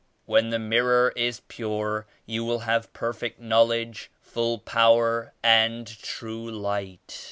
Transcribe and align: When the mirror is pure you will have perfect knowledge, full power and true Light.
When 0.25 0.49
the 0.49 0.57
mirror 0.57 1.13
is 1.15 1.41
pure 1.41 2.07
you 2.25 2.43
will 2.43 2.61
have 2.65 2.91
perfect 2.91 3.39
knowledge, 3.39 4.09
full 4.19 4.57
power 4.57 5.35
and 5.43 5.85
true 5.85 6.49
Light. 6.49 7.19